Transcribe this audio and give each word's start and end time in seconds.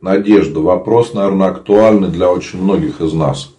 Надежда. 0.00 0.60
Вопрос, 0.60 1.14
наверное, 1.14 1.48
актуальный 1.48 2.08
для 2.08 2.30
очень 2.30 2.62
многих 2.62 3.00
из 3.00 3.12
нас. 3.12 3.54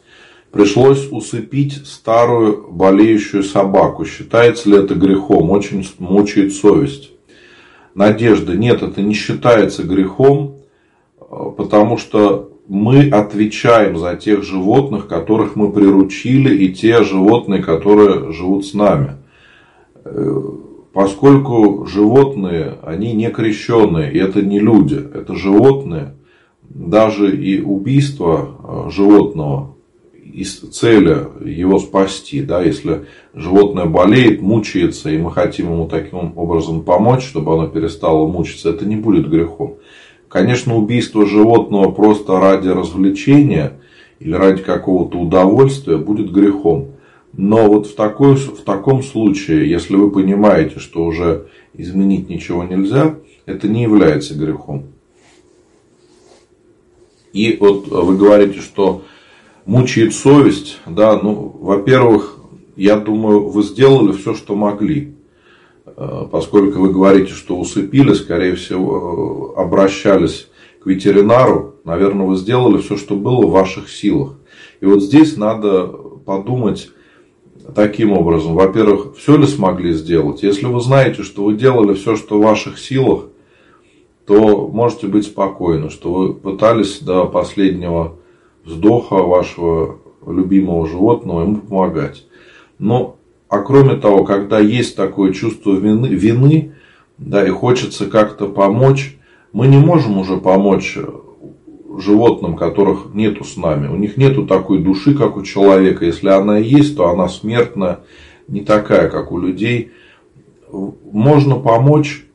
Пришлось 0.51 1.07
усыпить 1.11 1.85
старую 1.85 2.67
болеющую 2.71 3.43
собаку. 3.43 4.05
Считается 4.05 4.69
ли 4.69 4.77
это 4.77 4.95
грехом? 4.95 5.49
Очень 5.51 5.85
мучает 5.99 6.53
совесть. 6.53 7.11
Надежда. 7.95 8.55
Нет, 8.55 8.83
это 8.83 9.01
не 9.01 9.13
считается 9.13 9.83
грехом, 9.83 10.57
потому 11.19 11.97
что 11.97 12.51
мы 12.67 13.09
отвечаем 13.09 13.97
за 13.97 14.15
тех 14.15 14.43
животных, 14.43 15.07
которых 15.07 15.55
мы 15.55 15.71
приручили, 15.71 16.55
и 16.55 16.73
те 16.73 17.03
животные, 17.03 17.63
которые 17.63 18.31
живут 18.31 18.65
с 18.65 18.73
нами. 18.73 19.17
Поскольку 20.93 21.85
животные, 21.85 22.77
они 22.83 23.13
не 23.13 23.29
крещенные, 23.29 24.11
и 24.11 24.17
это 24.17 24.41
не 24.41 24.59
люди, 24.59 24.95
это 24.95 25.35
животные, 25.35 26.13
даже 26.69 27.35
и 27.35 27.61
убийство 27.61 28.85
э, 28.87 28.89
животного 28.91 29.75
из 30.37 30.59
цели 30.59 31.25
его 31.43 31.79
спасти, 31.79 32.41
да, 32.41 32.61
если 32.61 33.05
животное 33.33 33.85
болеет, 33.85 34.41
мучается, 34.41 35.09
и 35.09 35.17
мы 35.17 35.31
хотим 35.31 35.71
ему 35.71 35.87
таким 35.87 36.37
образом 36.37 36.83
помочь, 36.83 37.23
чтобы 37.23 37.53
оно 37.53 37.67
перестало 37.67 38.27
мучиться, 38.27 38.69
это 38.69 38.85
не 38.85 38.97
будет 38.97 39.29
грехом. 39.29 39.77
Конечно, 40.27 40.75
убийство 40.75 41.25
животного 41.25 41.91
просто 41.91 42.39
ради 42.39 42.67
развлечения 42.67 43.79
или 44.19 44.33
ради 44.33 44.61
какого-то 44.61 45.17
удовольствия 45.17 45.97
будет 45.97 46.31
грехом. 46.31 46.89
Но 47.33 47.67
вот 47.67 47.87
в, 47.87 47.95
такой, 47.95 48.35
в 48.35 48.61
таком 48.61 49.03
случае, 49.03 49.69
если 49.69 49.95
вы 49.95 50.11
понимаете, 50.11 50.79
что 50.79 51.03
уже 51.05 51.47
изменить 51.73 52.29
ничего 52.29 52.63
нельзя, 52.63 53.15
это 53.45 53.67
не 53.67 53.83
является 53.83 54.35
грехом. 54.35 54.85
И 57.33 57.57
вот 57.59 57.87
вы 57.87 58.17
говорите, 58.17 58.59
что 58.59 59.03
мучает 59.65 60.13
совесть. 60.13 60.79
Да, 60.85 61.19
ну, 61.21 61.55
во-первых, 61.59 62.37
я 62.75 62.97
думаю, 62.97 63.49
вы 63.49 63.63
сделали 63.63 64.13
все, 64.13 64.33
что 64.33 64.55
могли. 64.55 65.15
Э, 65.85 66.25
поскольку 66.31 66.79
вы 66.79 66.91
говорите, 66.91 67.33
что 67.33 67.59
усыпили, 67.59 68.13
скорее 68.13 68.55
всего, 68.55 69.53
э, 69.55 69.61
обращались 69.61 70.47
к 70.81 70.85
ветеринару, 70.85 71.75
наверное, 71.83 72.25
вы 72.25 72.35
сделали 72.37 72.77
все, 72.81 72.97
что 72.97 73.15
было 73.15 73.45
в 73.45 73.51
ваших 73.51 73.89
силах. 73.89 74.33
И 74.79 74.85
вот 74.85 75.01
здесь 75.01 75.37
надо 75.37 75.87
подумать 75.87 76.89
таким 77.75 78.11
образом. 78.13 78.53
Во-первых, 78.53 79.17
все 79.17 79.37
ли 79.37 79.45
смогли 79.45 79.93
сделать? 79.93 80.43
Если 80.43 80.65
вы 80.65 80.79
знаете, 80.79 81.23
что 81.23 81.43
вы 81.43 81.55
делали 81.55 81.93
все, 81.93 82.15
что 82.15 82.37
в 82.37 82.43
ваших 82.43 82.79
силах, 82.79 83.25
то 84.27 84.67
можете 84.67 85.07
быть 85.07 85.25
спокойны, 85.25 85.89
что 85.89 86.11
вы 86.11 86.33
пытались 86.33 86.99
до 86.99 87.25
последнего 87.25 88.17
вздоха 88.65 89.15
вашего 89.15 89.99
любимого 90.27 90.85
животного 90.85 91.43
ему 91.43 91.55
помогать. 91.55 92.27
Но, 92.77 93.15
а 93.47 93.59
кроме 93.59 93.95
того, 93.95 94.25
когда 94.25 94.59
есть 94.59 94.97
такое 94.97 95.31
чувство 95.31 95.71
вины, 95.71 96.07
вины 96.07 96.73
да, 97.17 97.47
и 97.47 97.49
хочется 97.49 98.07
как-то 98.07 98.47
помочь, 98.47 99.17
мы 99.53 99.67
не 99.67 99.77
можем 99.77 100.17
уже 100.17 100.35
помочь 100.35 100.97
животным, 101.97 102.57
которых 102.57 103.13
нету 103.13 103.45
с 103.45 103.55
нами. 103.55 103.87
У 103.87 103.95
них 103.95 104.17
нету 104.17 104.45
такой 104.45 104.79
души, 104.79 105.15
как 105.15 105.37
у 105.37 105.41
человека. 105.41 106.05
Если 106.05 106.27
она 106.27 106.57
есть, 106.57 106.97
то 106.97 107.07
она 107.09 107.29
смертная, 107.29 108.01
не 108.49 108.59
такая, 108.59 109.09
как 109.09 109.31
у 109.31 109.39
людей. 109.39 109.91
Можно 110.69 111.55
помочь 111.55 112.26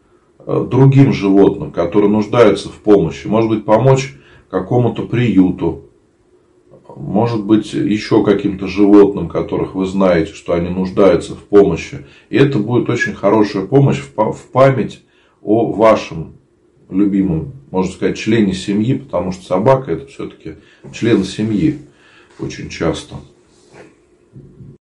другим 0.47 1.13
животным, 1.13 1.71
которые 1.71 2.11
нуждаются 2.11 2.69
в 2.69 2.77
помощи. 2.77 3.27
Может 3.27 3.51
быть, 3.51 3.65
помочь 3.65 4.15
какому-то 4.51 5.03
приюту. 5.03 5.85
Может 6.95 7.45
быть, 7.45 7.73
еще 7.73 8.23
каким-то 8.23 8.67
животным, 8.67 9.29
которых 9.29 9.75
вы 9.75 9.87
знаете, 9.87 10.35
что 10.35 10.53
они 10.53 10.69
нуждаются 10.69 11.35
в 11.35 11.39
помощи. 11.39 12.07
И 12.29 12.37
это 12.37 12.59
будет 12.59 12.89
очень 12.91 13.15
хорошая 13.15 13.67
помощь 13.67 14.01
в 14.01 14.43
память 14.53 15.03
о 15.41 15.73
вашем 15.73 16.35
любимом, 16.91 17.53
можно 17.71 17.91
сказать, 17.91 18.19
члене 18.19 18.53
семьи, 18.53 18.95
потому 18.95 19.33
что 19.33 19.45
собака 19.45 19.93
это 19.93 20.07
все-таки 20.07 20.57
член 20.93 21.25
семьи 21.25 21.79
очень 22.39 22.69
часто. 22.69 23.17